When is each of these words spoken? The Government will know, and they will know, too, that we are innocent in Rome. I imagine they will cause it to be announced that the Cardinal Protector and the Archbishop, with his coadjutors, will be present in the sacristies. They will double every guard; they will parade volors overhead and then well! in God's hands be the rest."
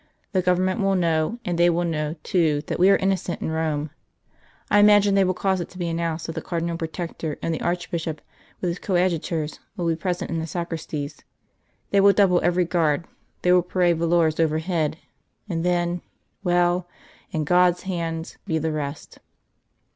The 0.31 0.41
Government 0.41 0.79
will 0.81 0.95
know, 0.95 1.37
and 1.45 1.59
they 1.59 1.69
will 1.69 1.83
know, 1.83 2.15
too, 2.23 2.61
that 2.65 2.79
we 2.79 2.89
are 2.89 2.95
innocent 2.95 3.39
in 3.39 3.51
Rome. 3.51 3.91
I 4.71 4.79
imagine 4.79 5.13
they 5.13 5.23
will 5.23 5.35
cause 5.35 5.61
it 5.61 5.69
to 5.69 5.77
be 5.77 5.89
announced 5.89 6.25
that 6.25 6.33
the 6.33 6.41
Cardinal 6.41 6.75
Protector 6.75 7.37
and 7.43 7.53
the 7.53 7.61
Archbishop, 7.61 8.19
with 8.61 8.69
his 8.69 8.79
coadjutors, 8.79 9.59
will 9.77 9.87
be 9.87 9.95
present 9.95 10.31
in 10.31 10.39
the 10.39 10.47
sacristies. 10.47 11.21
They 11.91 12.01
will 12.01 12.13
double 12.13 12.41
every 12.43 12.65
guard; 12.65 13.05
they 13.43 13.51
will 13.51 13.61
parade 13.61 13.97
volors 13.99 14.39
overhead 14.39 14.97
and 15.47 15.63
then 15.63 16.01
well! 16.43 16.87
in 17.29 17.43
God's 17.43 17.83
hands 17.83 18.39
be 18.47 18.57
the 18.57 18.71
rest." 18.71 19.19